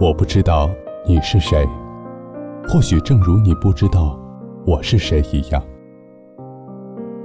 [0.00, 0.70] 我不知道
[1.04, 1.68] 你是谁，
[2.68, 4.16] 或许正如你不知道
[4.64, 5.60] 我是谁一样。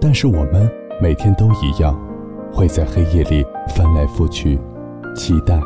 [0.02, 0.68] 但是我们
[1.00, 1.96] 每天都一样，
[2.52, 4.60] 会在黑夜里翻来覆去，
[5.16, 5.60] 期待、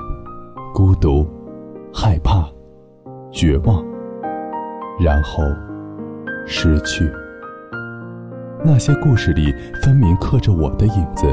[0.74, 1.26] 孤独、
[1.94, 2.46] 害怕、
[3.32, 3.82] 绝望，
[5.00, 5.42] 然后
[6.46, 7.10] 失去。
[8.66, 11.26] 那些故事里分明刻着我的影子，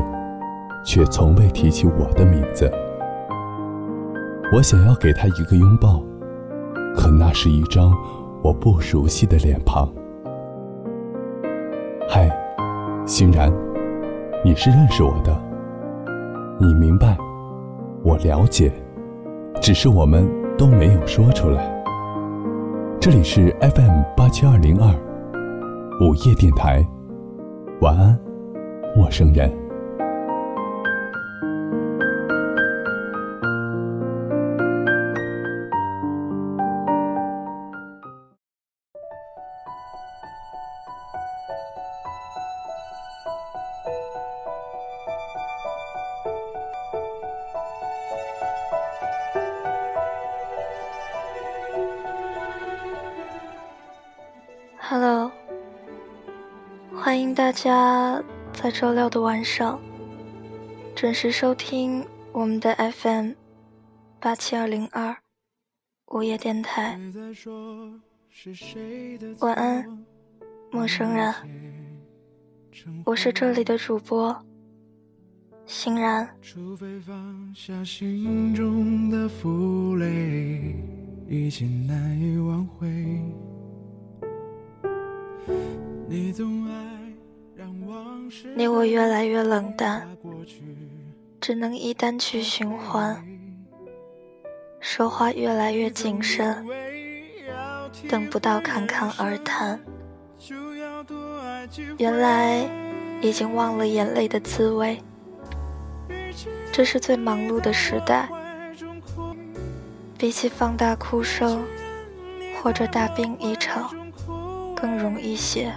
[0.85, 2.71] 却从未提起我的名字。
[4.55, 6.01] 我想要给他一个拥抱，
[6.95, 7.93] 可那是一张
[8.41, 9.93] 我不熟悉的脸庞。
[12.09, 12.31] 嗨，
[13.05, 13.53] 欣然，
[14.45, 15.37] 你是认识我的，
[16.61, 17.19] 你明白，
[18.05, 18.73] 我了解，
[19.61, 20.25] 只是我们
[20.57, 21.69] 都没有说出来。
[23.01, 24.89] 这里是 FM 八七二零二
[26.01, 26.81] 午夜电台，
[27.81, 28.17] 晚安，
[28.95, 29.64] 陌生人。
[58.65, 59.79] 在周六的晚上
[60.97, 63.33] 准时收听我们的 FM
[64.19, 65.15] 八七二零二
[66.07, 66.99] 午夜电台。
[69.41, 70.07] 晚安，
[70.71, 71.35] 陌生人，
[73.05, 74.35] 我是这里的主播
[75.67, 76.27] 欣然。
[86.09, 86.33] 你
[88.57, 90.09] 你我越来越冷淡，
[91.41, 93.23] 只能以单曲循环，
[94.81, 96.67] 说话越来越谨慎，
[98.09, 99.81] 等不到侃侃而谈。
[101.99, 102.65] 原来
[103.21, 105.01] 已经忘了眼泪的滋味，
[106.73, 108.29] 这是最忙碌的时代，
[110.17, 111.65] 比起放大哭声
[112.63, 113.91] 或者大病一场，
[114.75, 115.75] 更容易些。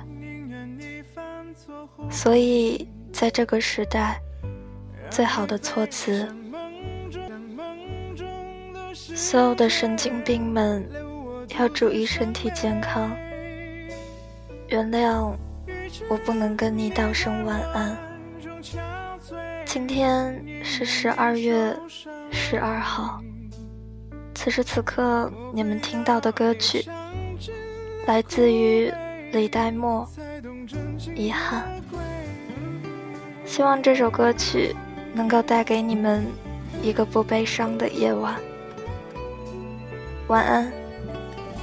[2.10, 4.20] 所以，在这个时代，
[5.10, 6.28] 最好的措辞，
[8.94, 10.88] 所有的神经病们
[11.58, 13.12] 要注意身体健康。
[14.68, 15.34] 原谅
[16.10, 17.98] 我不能跟你道声晚安。
[19.66, 21.76] 今天是十二月
[22.32, 23.22] 十二号，
[24.34, 26.86] 此时此刻你们听到的歌曲，
[28.06, 28.92] 来自于
[29.32, 30.08] 李代沫，
[31.18, 31.64] 《遗憾》。
[33.46, 34.76] 希望这首歌曲
[35.14, 36.24] 能够带给你们
[36.84, 38.36] 一个不悲伤的夜晚。
[40.28, 40.72] 晚安，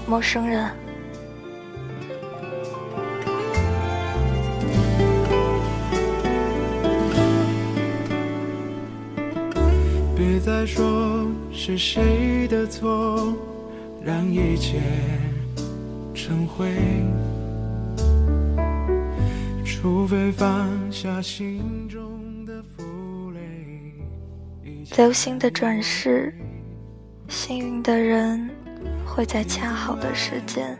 [0.07, 0.69] 陌生人。
[10.17, 13.35] 别再说是谁的错，
[14.03, 14.81] 让一切
[16.15, 16.73] 成灰。
[19.85, 23.93] 除非放下心中的负累。
[24.97, 26.35] 流星的转世，
[27.29, 28.49] 幸运的人
[29.05, 30.75] 会在恰好的时间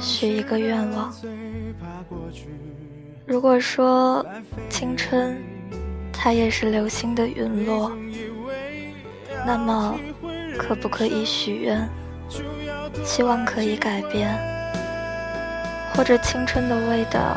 [0.00, 1.14] 许一个愿望。
[3.24, 4.26] 如果说
[4.68, 5.40] 青春，
[6.12, 7.96] 它也是流星的陨落，
[9.46, 9.96] 那么
[10.58, 11.88] 可不可以许愿？
[13.04, 14.36] 希望可以改变，
[15.94, 17.36] 或者青春的味道。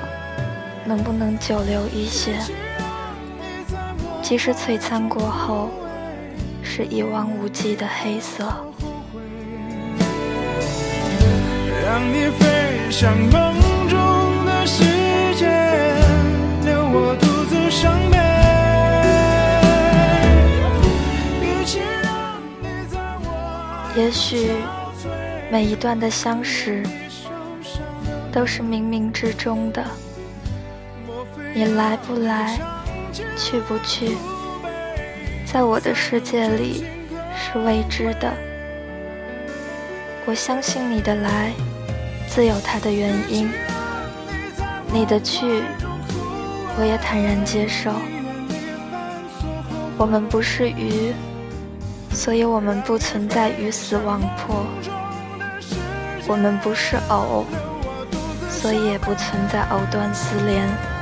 [0.88, 2.32] 能不能久留一些？
[4.22, 5.70] 即使璀璨过后
[6.64, 8.46] 是一望无际的黑色。
[11.86, 12.46] 让你飞
[12.90, 13.54] 向梦
[13.90, 14.84] 中的世
[15.36, 15.46] 界，
[16.66, 18.18] 留我独自伤悲。
[24.02, 24.52] 也许
[25.52, 26.84] 每一段的相识
[28.32, 29.84] 都是冥冥之中的。
[31.54, 32.58] 你来不来，
[33.36, 34.16] 去不去，
[35.46, 36.86] 在我的世界里
[37.36, 38.32] 是未知的。
[40.26, 41.52] 我相信你的来
[42.28, 43.50] 自有它的原因，
[44.94, 45.64] 你的去
[46.78, 47.92] 我也坦然接受。
[49.98, 51.12] 我们不是鱼，
[52.12, 54.64] 所以我们不存在鱼死网破；
[56.28, 57.46] 我们不是藕，
[58.48, 60.97] 所以也不存在藕断丝连。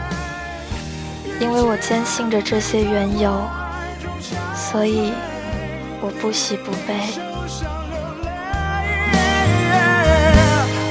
[1.39, 3.47] 因为我坚信着这些缘由，
[4.55, 5.13] 所以
[6.01, 6.95] 我不喜不悲。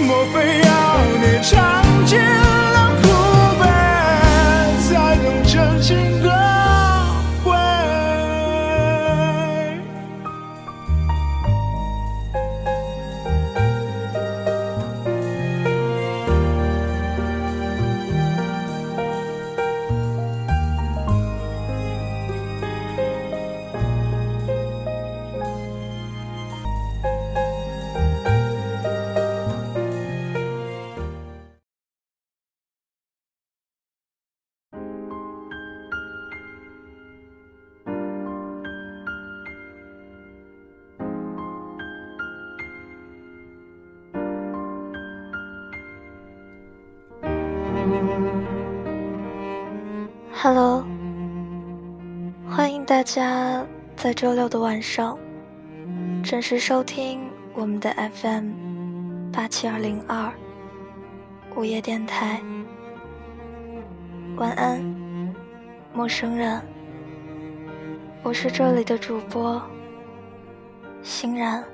[0.07, 0.69] 莫非要
[1.21, 3.05] 你尝尽了苦
[3.59, 3.65] 悲，
[4.89, 4.93] 才
[5.83, 6.24] 真？
[50.33, 50.85] ？Hello，
[52.49, 53.65] 欢迎大家
[53.97, 55.19] 在周六的晚上
[56.23, 57.21] 准时收听
[57.55, 57.91] 我们的
[58.21, 58.51] FM
[59.33, 60.31] 八七二零二
[61.57, 62.41] 午夜电台。
[64.37, 64.83] 晚安，
[65.93, 66.61] 陌生人，
[68.23, 69.63] 我是这里的主播
[71.03, 71.65] 欣然。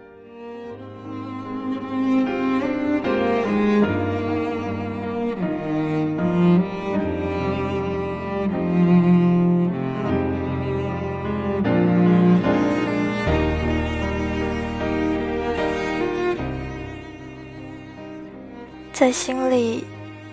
[19.01, 19.83] 在心里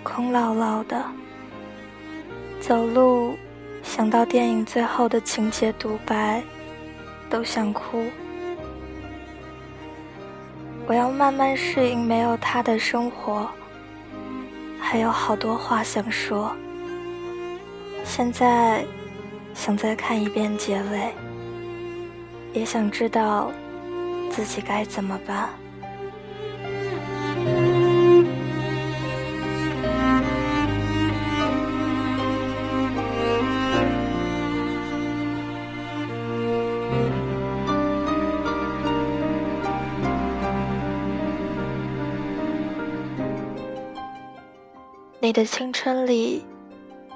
[0.04, 1.02] 空落落的，
[2.60, 3.38] 走路
[3.82, 6.44] 想到电影最后的情节独白，
[7.30, 8.04] 都想哭。
[10.86, 13.50] 我要慢慢适应没有他的生活，
[14.78, 16.54] 还有好多话想说。
[18.04, 18.84] 现在
[19.54, 21.14] 想再看一遍结尾，
[22.52, 23.50] 也想知道
[24.30, 25.48] 自己该怎么办。
[45.28, 46.42] 你的青春里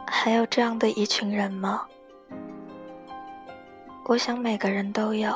[0.05, 1.87] 还有这样的一群人吗？
[4.03, 5.33] 我想每个人都有。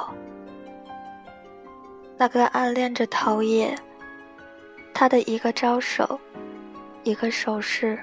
[2.18, 3.74] 那个暗恋着陶冶，
[4.94, 6.20] 他的一个招手，
[7.04, 7.98] 一个手势，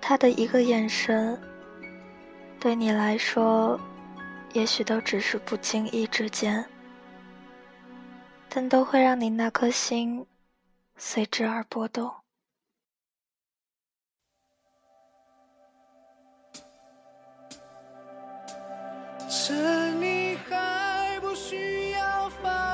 [0.00, 1.36] 他的一个眼神，
[2.60, 3.76] 对你来说，
[4.52, 6.64] 也许都只是不经意之间，
[8.48, 10.24] 但都会让你那颗心
[10.96, 12.08] 随之而波动。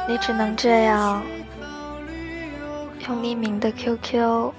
[0.09, 1.23] 你只能这样，
[3.07, 4.53] 用匿名的 QQ，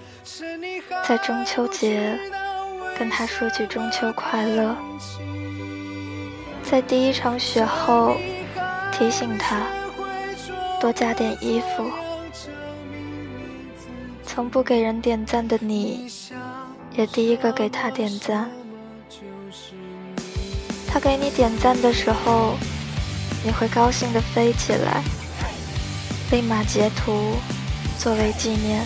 [1.08, 2.20] 在中秋节
[3.00, 4.76] 跟他说句中秋快乐，
[6.62, 8.16] 在第一场雪后
[8.92, 9.64] 提醒他
[10.80, 11.90] 多加点衣服。
[14.24, 16.12] 从不给人点赞的你，
[16.92, 18.52] 也第一个给他点赞。
[20.88, 22.58] 他给你点赞的时候，
[23.44, 25.04] 你会高兴的飞起来，
[26.32, 27.36] 立马截图
[28.00, 28.84] 作为纪念。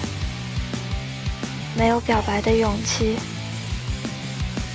[1.78, 3.16] 没有表白的勇气，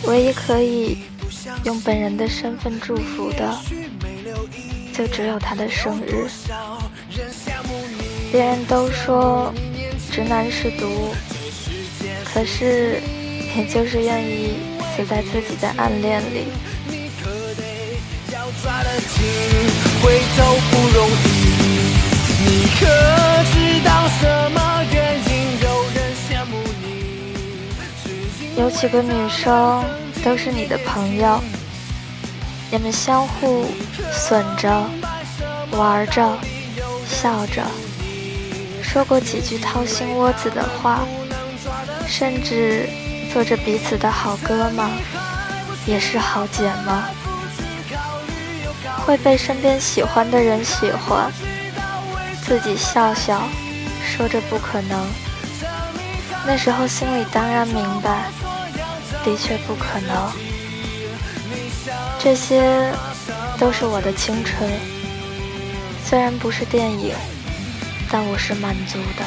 [0.05, 0.99] 唯一可以
[1.65, 3.55] 用本人的身份祝福的，
[4.95, 6.27] 就只有他的生日。
[8.33, 9.53] 别人都说
[10.11, 11.15] 直男是毒，
[12.25, 13.03] 可是
[13.55, 14.55] 你就是愿意
[14.97, 16.47] 死在自己的暗恋里。
[18.63, 19.25] 抓得紧，
[20.03, 21.15] 回头不容易。
[22.49, 22.87] 你可
[23.53, 23.89] 知道
[24.21, 24.23] 什
[24.53, 24.59] 么
[24.93, 24.97] 原
[25.29, 25.97] 因有人
[26.29, 28.61] 羡慕你？
[28.61, 29.85] 有几个女生
[30.25, 31.43] 都是你的朋友，
[32.71, 33.67] 你们相互
[34.13, 34.89] 损着、
[35.73, 36.39] 玩着、
[37.09, 37.63] 笑着，
[38.83, 41.01] 说过几句掏心窝子的话，
[42.07, 42.89] 甚至
[43.33, 44.89] 做着彼此的好哥们，
[45.85, 47.16] 也是好姐们。
[49.07, 51.31] 会被身边喜欢的人喜欢，
[52.45, 53.41] 自己笑笑，
[54.05, 55.07] 说着不可能。
[56.45, 58.25] 那时候心里当然明白，
[59.25, 60.33] 的确不可能。
[62.19, 62.93] 这些
[63.57, 64.69] 都是我的青春，
[66.05, 67.15] 虽然不是电影，
[68.11, 69.25] 但我是满足的。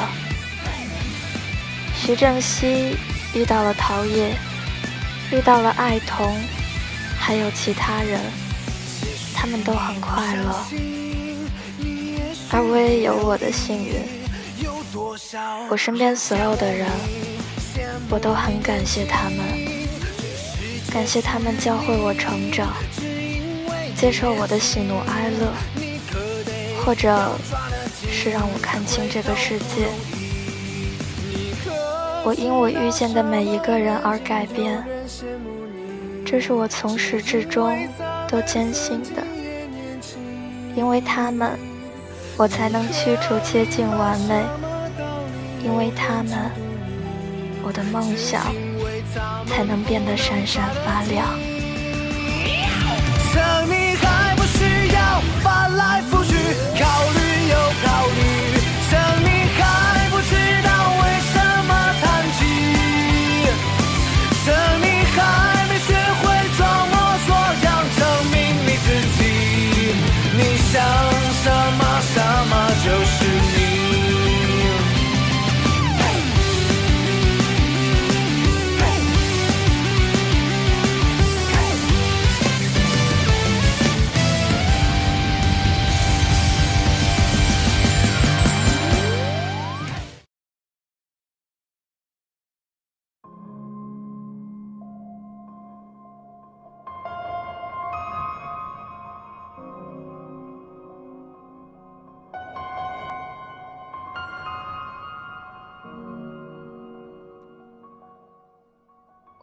[1.96, 2.98] 徐正熙
[3.32, 4.34] 遇到了陶冶，
[5.32, 6.36] 遇到了爱童，
[7.18, 8.20] 还有其他人。
[9.40, 10.54] 他们都很快乐，
[12.50, 13.94] 而我也有我的幸运。
[15.70, 16.86] 我身边所有的人，
[18.10, 19.38] 我都很感谢他们，
[20.92, 22.68] 感谢他们教会我成长，
[23.96, 25.50] 接受我的喜怒哀乐，
[26.84, 27.32] 或者
[28.12, 29.88] 是让我看清这个世界。
[32.22, 34.84] 我因我遇见的每一个人而改变，
[36.26, 37.74] 这是我从始至终
[38.30, 39.22] 都坚信的。
[40.76, 41.58] 因为他们，
[42.36, 44.44] 我才能驱除接近完美；
[45.64, 46.50] 因为他们，
[47.64, 48.40] 我的梦想
[49.46, 51.26] 才能变得闪闪发亮。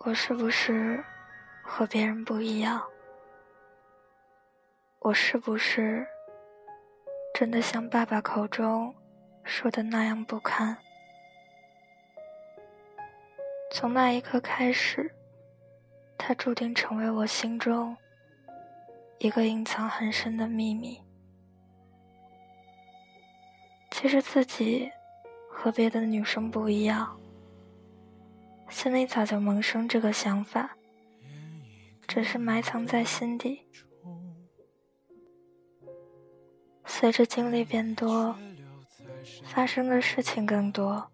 [0.08, 1.04] 我是不是
[1.62, 2.82] 和别人不一样？
[5.00, 6.08] 我是不是
[7.34, 8.96] 真的像爸爸口中
[9.44, 10.78] 说的那样不堪？
[13.74, 15.14] 从那一刻开始，
[16.18, 17.94] 他注定成为我心中
[19.18, 21.04] 一个隐藏很深的秘密。
[23.92, 24.90] 其实自己
[25.52, 27.20] 和别的女生不一样。
[28.70, 30.78] 心里早就萌生这个想法，
[32.08, 33.62] 只是埋藏在心底。
[36.86, 38.36] 随着经历变多，
[39.44, 41.12] 发生的事情更多，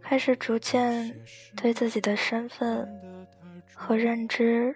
[0.00, 1.14] 开始逐渐
[1.56, 2.88] 对自己的身份
[3.74, 4.74] 和认知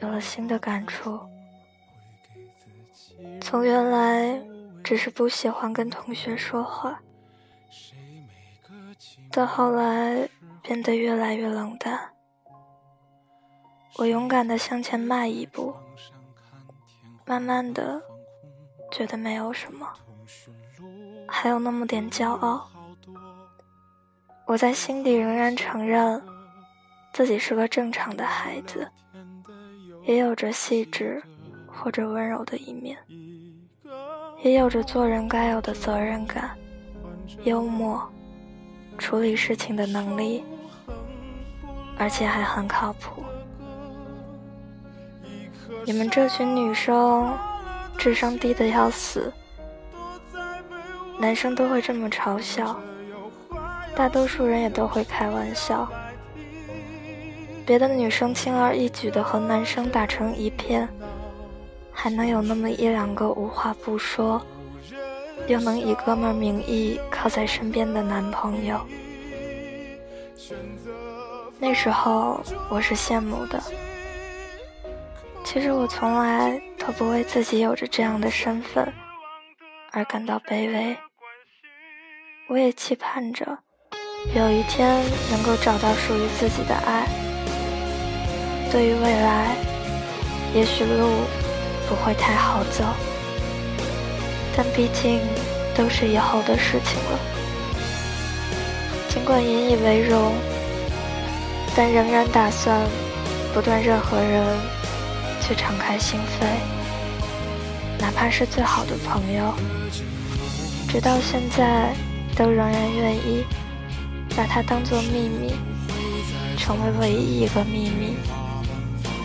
[0.00, 1.18] 有了新的感触。
[3.40, 4.40] 从原来
[4.84, 7.00] 只是不喜欢跟同学说话。
[9.38, 10.28] 到后来
[10.62, 11.96] 变得越来越冷淡，
[13.96, 15.72] 我勇敢的向前迈一步，
[17.24, 18.02] 慢慢的
[18.90, 19.88] 觉得没有什么，
[21.28, 22.68] 还有那么点骄傲。
[24.44, 26.20] 我在心底仍然承认
[27.12, 28.90] 自己是个正常的孩子，
[30.02, 31.22] 也有着细致
[31.68, 32.98] 或者温柔的一面，
[34.42, 36.58] 也有着做人该有的责任感、
[37.44, 38.04] 幽默。
[38.98, 40.44] 处理事情的能力，
[41.96, 43.22] 而且还很靠谱。
[45.86, 47.32] 你们这群女生
[47.96, 49.32] 智商低的要死，
[51.18, 52.78] 男生都会这么嘲笑，
[53.96, 55.88] 大多数人也都会开玩笑。
[57.64, 60.88] 别的女生轻而易举的和男生打成一片，
[61.92, 64.42] 还能有那么一两个无话不说。
[65.48, 68.78] 又能以哥们名义靠在身边的男朋友，
[71.58, 72.38] 那时候
[72.68, 73.58] 我是羡慕的。
[75.42, 78.92] 其实我从来都不为自己有着这样的身份
[79.90, 80.94] 而感到卑微。
[82.48, 83.58] 我也期盼着
[84.34, 87.08] 有一天能够找到属于自己的爱。
[88.70, 89.56] 对于未来，
[90.54, 91.08] 也许路
[91.88, 92.84] 不会太好走。
[94.58, 95.20] 但毕竟
[95.72, 97.18] 都是以后的事情了。
[99.08, 100.34] 尽管引以为荣，
[101.76, 102.76] 但仍然打算
[103.54, 104.44] 不断任何人
[105.40, 109.54] 去敞开心扉，哪怕是最好的朋友，
[110.88, 111.94] 直到现在
[112.34, 113.44] 都仍然愿意
[114.36, 115.54] 把它当做秘密，
[116.56, 118.16] 成为唯一一个秘密，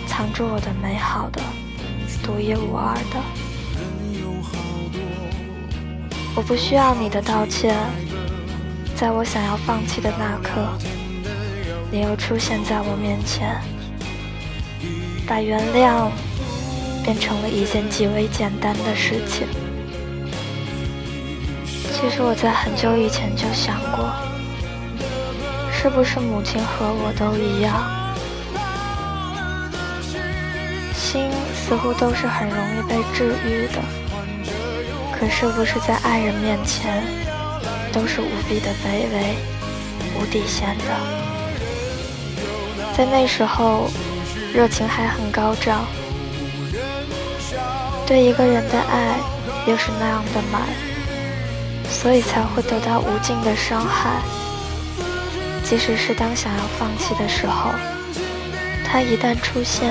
[0.05, 1.41] 藏住我的美好的、
[2.21, 3.52] 独一无二的。
[6.35, 7.75] 我不需要你的道歉，
[8.95, 10.67] 在我想要放弃的那刻，
[11.91, 13.61] 你又出现在我面前，
[15.27, 16.09] 把原谅
[17.03, 19.47] 变成了一件极为简单的事情。
[21.91, 24.11] 其实我在很久以前就想过，
[25.71, 27.79] 是不是母亲和我都一样，
[30.95, 34.02] 心似乎都是很容易被治愈的。
[35.23, 37.01] 可是不是在爱人面前，
[37.93, 39.37] 都是无比的卑微、
[40.19, 40.83] 无底线的。
[42.97, 43.89] 在那时候，
[44.53, 45.85] 热情还很高涨，
[48.05, 49.15] 对一个人的爱
[49.65, 50.63] 又是那样的满，
[51.89, 54.19] 所以才会得到无尽的伤害。
[55.63, 57.71] 即使是当想要放弃的时候，
[58.85, 59.89] 他一旦出现，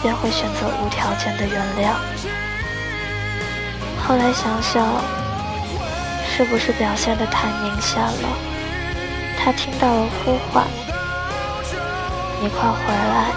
[0.00, 2.45] 便会选择无条件的原谅。
[4.06, 4.86] 后来想想，
[6.30, 8.28] 是不是表现的太明显了？
[9.36, 10.64] 他听到了呼唤
[12.40, 13.32] ：“你快回来，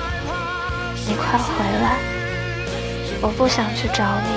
[1.07, 1.97] 你快回来！”
[3.19, 4.29] 我不想去找你，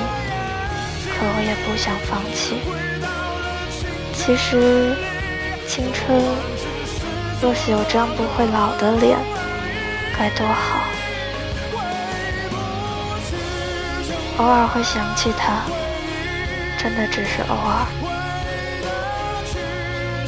[1.07, 2.63] 可我也不想放弃。
[4.15, 4.97] 其实，
[5.69, 6.19] 青春。
[7.43, 9.19] 若是有张不会老的脸，
[10.17, 10.81] 该多好！
[14.39, 15.61] 偶尔会想起他，
[16.83, 17.87] 真的只是偶尔。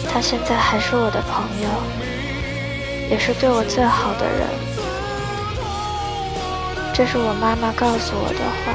[0.08, 1.68] 他现在还是我的朋友，
[3.10, 4.46] 也是对我最好的人。
[6.94, 8.72] 这是我妈妈告诉我的话，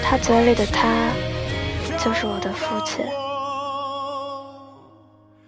[0.00, 1.10] 他嘴里的他，
[1.98, 3.04] 就是我的父亲。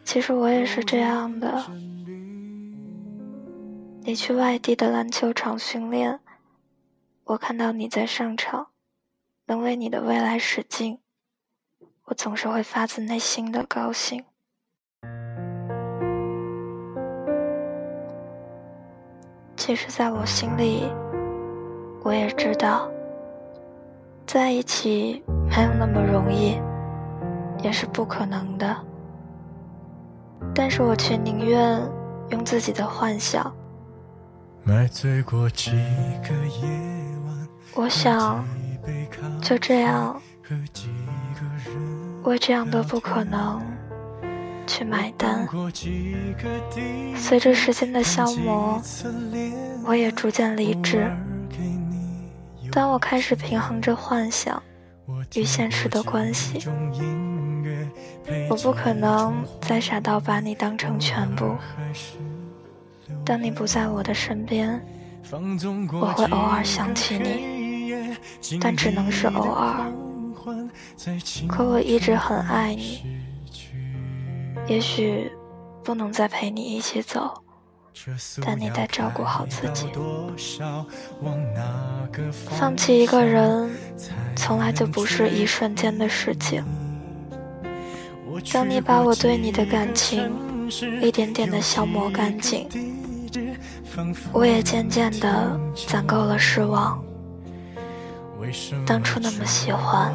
[0.04, 1.62] 其实我也是这样的。
[4.02, 6.18] 你去外地的篮球场训练，
[7.22, 8.66] 我看到你在上场，
[9.48, 10.98] 能为你的未来使劲，
[12.06, 14.24] 我总是会发自内心的高兴。
[19.56, 20.92] 其实，在我心里，
[22.02, 22.90] 我也知道，
[24.26, 26.60] 在一起没有那么容易，
[27.62, 28.76] 也是不可能的。
[30.54, 31.80] 但是我却宁愿
[32.30, 33.54] 用自己的幻想。
[37.74, 38.44] 我想
[39.42, 40.20] 就这样
[42.24, 43.62] 为这样的不可能
[44.66, 45.46] 去买单。
[47.16, 48.80] 随着时间的消磨，
[49.84, 51.10] 我也逐渐理智。
[52.72, 54.62] 当我开始平衡着幻想
[55.34, 56.66] 与现实的关系。
[58.50, 61.56] 我不可能再傻到把你当成全部。
[63.24, 64.84] 当你不在我的身边，
[66.00, 67.55] 我会偶尔想起你，
[68.60, 69.92] 但只能是偶尔。
[71.48, 73.02] 可我一直很爱你。
[74.66, 75.30] 也许
[75.84, 77.42] 不能再陪你一起走，
[78.44, 79.86] 但你得照顾好自己。
[82.32, 83.70] 放弃一个人，
[84.34, 86.64] 从来就不是一瞬间的事情。
[88.52, 90.30] 当你把我对你的感情
[91.00, 92.68] 一点点的消磨干净，
[94.32, 97.02] 我也渐渐的攒够了失望。
[98.86, 100.14] 当初那么喜欢，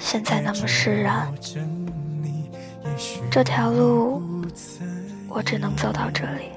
[0.00, 1.32] 现在那么释然。
[3.30, 4.22] 这条路，
[5.28, 6.50] 我只能走到这里。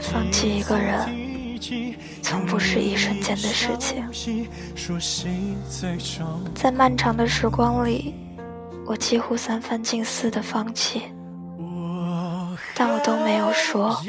[0.00, 1.08] 放弃一个人，
[2.22, 4.04] 从不是一瞬间的事情。
[6.54, 8.14] 在漫长的时光里。
[8.88, 11.02] 我几乎三番近似的放弃，
[12.72, 14.00] 但我都没有说。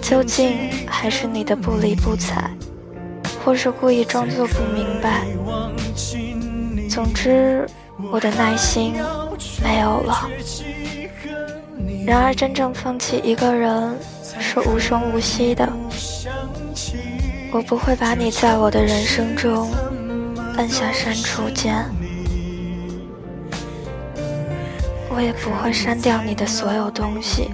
[0.00, 2.50] 究竟还是你的不理不睬，
[3.46, 5.24] 或是故意装作不明白？
[6.90, 7.64] 总之，
[8.10, 8.92] 我的耐心
[9.62, 10.28] 没有了。
[12.04, 13.96] 然而，真正放弃一个人
[14.40, 15.72] 是无声无息的。
[17.52, 19.70] 我不会把你在我的人生中
[20.56, 21.84] 按下删除键。
[25.08, 27.48] 我也不会删掉你的所有东西，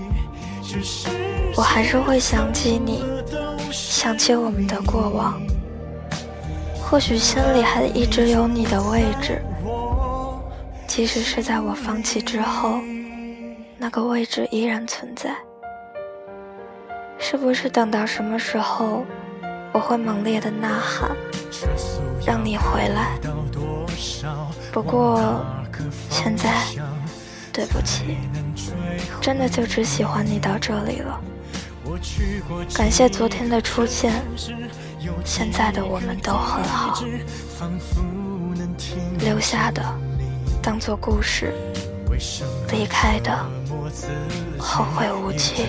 [1.54, 3.04] 我还是会想起你，
[3.70, 5.38] 想起我们的过往。
[6.92, 9.40] 或许心里还一直有你的位置，
[10.86, 12.80] 即使是在我放弃之后，
[13.78, 15.34] 那个位置依然存在。
[17.18, 19.06] 是不是等到什么时候，
[19.72, 21.16] 我会猛烈的呐喊，
[22.26, 23.18] 让你回来？
[24.70, 25.42] 不过
[26.10, 26.50] 现在。
[27.54, 28.18] 对不起，
[29.18, 31.18] 真的就只喜欢你到这里了。
[32.74, 34.12] 感谢昨天的出现，
[35.24, 37.02] 现在的我们都很好。
[39.20, 39.82] 留下的
[40.62, 41.54] 当做故事，
[42.72, 43.36] 离开的
[44.58, 45.66] 后会无期。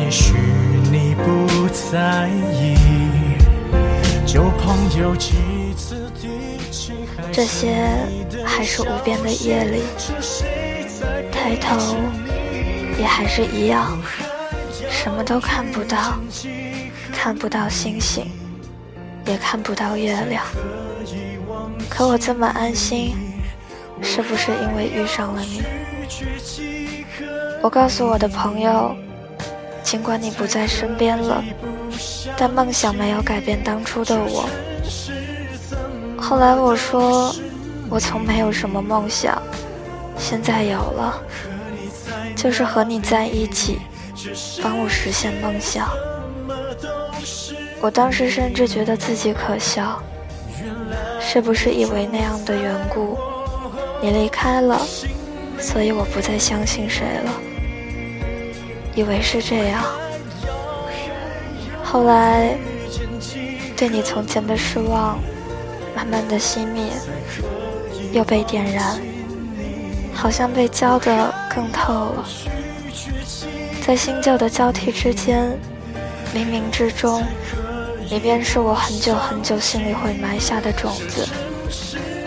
[0.00, 0.34] 也许
[0.90, 2.76] 你不在意，
[4.26, 5.34] 旧朋友几
[5.76, 6.10] 次
[7.32, 7.86] 这些
[8.44, 9.82] 还是无边的夜里，
[11.30, 11.78] 抬头
[13.00, 13.98] 也还是一样，
[14.90, 16.20] 什么都看不到，
[17.10, 18.30] 看不到星星，
[19.24, 20.44] 也看不到月亮。
[21.88, 23.16] 可我这么安心，
[24.02, 25.62] 是不是因为遇上了你？
[27.62, 28.94] 我告诉我的朋友，
[29.82, 31.42] 尽管你不在身边了，
[32.36, 34.46] 但梦想没有改变当初的我。
[36.20, 37.34] 后来我说，
[37.88, 39.40] 我从没有什么梦想，
[40.18, 41.18] 现在有了，
[42.40, 43.80] 就是和你在一起，
[44.62, 45.90] 帮我实现梦想。
[47.82, 50.02] 我当时甚至觉得自己可笑，
[51.20, 53.18] 是不是以为那样的缘故，
[54.00, 54.80] 你离开了，
[55.58, 57.32] 所以我不再相信谁了？
[58.94, 59.84] 以为是这样，
[61.84, 62.56] 后来
[63.76, 65.18] 对你从前的失望，
[65.94, 66.84] 慢慢的熄灭，
[68.12, 68.98] 又被点燃，
[70.14, 72.24] 好像被浇得更透了，
[73.86, 75.58] 在新旧的交替之间，
[76.34, 77.24] 冥冥之中。
[78.12, 81.24] 你便是我很久很久心里会埋下的种子，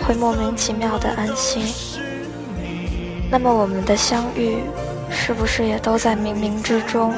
[0.02, 1.66] 会莫名其妙的安心。
[3.30, 4.56] 那么我们的相遇，
[5.10, 7.12] 是不是也都在冥冥之中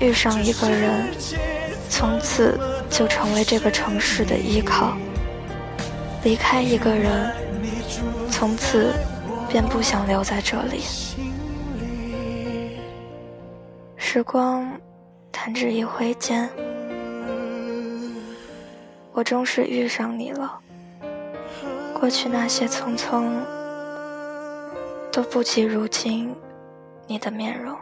[0.00, 1.08] 遇上一个人，
[1.90, 4.96] 从此就成为这个城市的依靠；
[6.24, 7.30] 离开一个人，
[8.30, 8.94] 从此
[9.58, 10.82] 便不想留在这里。
[13.96, 14.70] 时光
[15.32, 16.46] 弹指一挥间。
[19.12, 20.60] 我终是遇上你了，
[21.98, 23.30] 过去那些匆匆，
[25.10, 26.36] 都不及如今
[27.06, 27.74] 你的面容。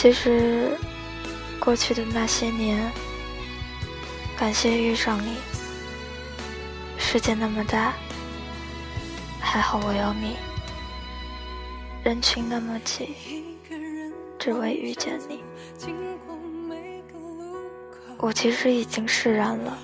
[0.00, 0.78] 其实，
[1.60, 2.90] 过去的那些年，
[4.34, 5.34] 感谢遇上你。
[6.96, 7.92] 世界那么大，
[9.38, 10.36] 还好我有你。
[12.02, 13.14] 人群那么挤，
[14.38, 15.44] 只为遇见你。
[18.16, 19.78] 我其实已经释然了。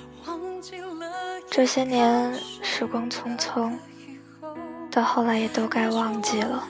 [1.50, 3.70] 这些年时光匆匆，
[4.90, 6.66] 到后来也都该忘记了，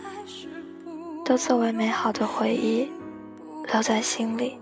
[1.24, 2.90] 都作为美好的回忆。
[3.72, 4.58] 留在心里。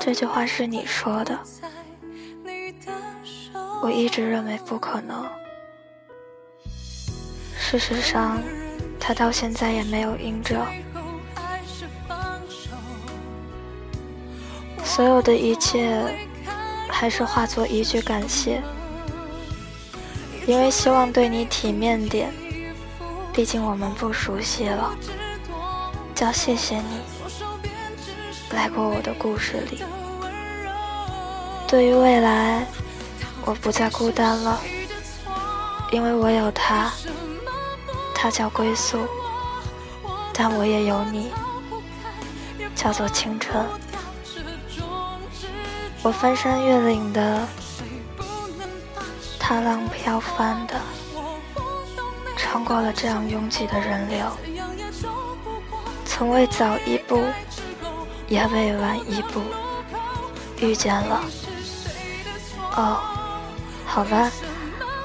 [0.00, 1.38] 这句话是你说的，
[3.82, 5.26] 我一直认为不可能。
[7.56, 8.42] 事实上，
[9.00, 10.64] 他到现在也没有应着。
[14.84, 16.04] 所有的一切，
[16.88, 18.62] 还是化作一句感谢，
[20.46, 22.32] 因为希望对你体面点。
[23.32, 24.94] 毕竟我们不熟悉了，
[26.14, 27.13] 叫谢谢你。
[28.54, 29.82] 来过我的故事里。
[31.66, 32.64] 对于未来，
[33.44, 34.60] 我不再孤单了，
[35.90, 36.92] 因为我有他，
[38.14, 39.06] 他叫归宿，
[40.32, 41.32] 但我也有你，
[42.74, 43.64] 叫做青春。
[46.02, 47.46] 我翻山越岭的，
[49.38, 50.80] 踏浪飘帆的，
[52.36, 54.26] 穿过了这样拥挤的人流，
[56.04, 57.24] 从未早一步。
[58.28, 59.40] 也未晚一步，
[60.58, 61.24] 遇见了。
[62.76, 62.98] 哦，
[63.86, 64.30] 好吧，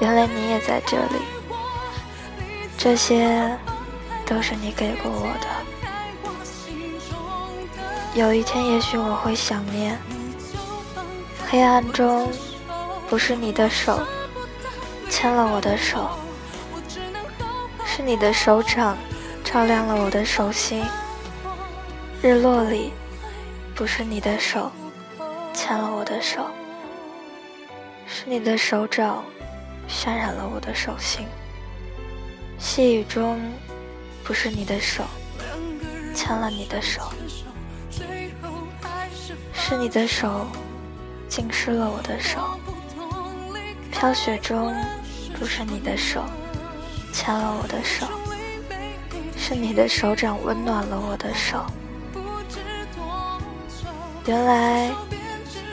[0.00, 1.20] 原来你也在这里。
[2.78, 3.56] 这些
[4.24, 5.46] 都是你给过我的。
[8.14, 9.98] 有一天，也许我会想念。
[11.48, 12.32] 黑暗中，
[13.08, 14.00] 不是你的手
[15.10, 16.08] 牵了我的手，
[17.84, 18.96] 是你的手掌
[19.44, 20.82] 照亮了我的手心。
[22.22, 22.92] 日落里。
[23.80, 24.70] 不是你的手
[25.54, 26.50] 牵了我的手，
[28.06, 29.24] 是你的手掌
[29.88, 31.26] 渲染了我的手心。
[32.58, 33.40] 细雨中，
[34.22, 35.02] 不是你的手
[36.14, 37.10] 牵了你的手，
[39.54, 40.46] 是你的手
[41.26, 42.38] 浸湿了我的手。
[43.90, 44.74] 飘雪中，
[45.38, 46.22] 不是你的手
[47.14, 48.06] 牵了我的手，
[49.38, 51.64] 是你的手掌温暖了我的手。
[54.26, 54.90] 原来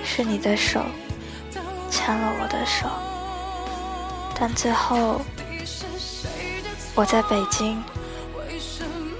[0.03, 0.81] 是你的手
[1.91, 2.87] 牵了我的手，
[4.39, 5.21] 但最后
[6.95, 7.83] 我在北京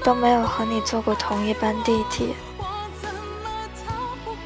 [0.04, 2.28] 都没有和你坐过同一班地铁，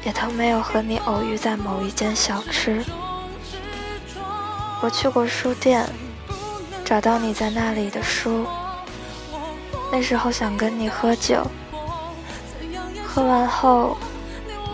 [0.04, 2.84] 也都没有和你偶遇在某一间小吃。
[4.82, 5.88] 我去过书店，
[6.84, 8.44] 找到你在那里的书，
[9.92, 11.46] 那时候想跟你喝酒，
[13.06, 13.96] 喝完后。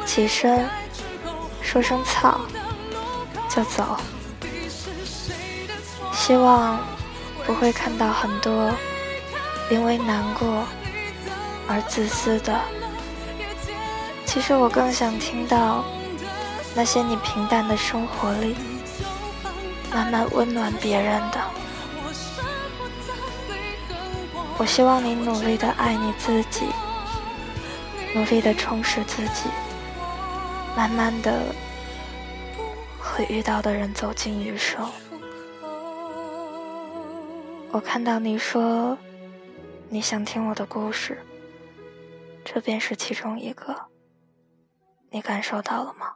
[0.09, 0.67] 起身，
[1.61, 2.41] 说声操，
[3.47, 3.95] 就走。
[6.15, 6.81] 希望
[7.45, 8.73] 不会看到很多
[9.71, 10.65] 因为难过
[11.69, 12.59] 而自私的。
[14.25, 15.85] 其实我更想听到
[16.75, 18.57] 那些你平淡的生活里
[19.93, 21.39] 慢慢温暖别人的。
[24.57, 26.65] 我希望你努力的爱你自己，
[28.15, 29.51] 努力的充实自己，
[30.79, 31.53] 慢慢的
[33.01, 34.89] 和遇到的人走进余生。
[37.73, 38.97] 我看到你说
[39.89, 41.19] 你想听我的故事，
[42.45, 43.75] 这便是其中一个。
[45.11, 46.15] 你感受到了吗？